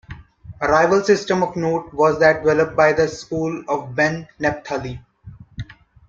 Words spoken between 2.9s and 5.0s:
the school of ben Naphtali.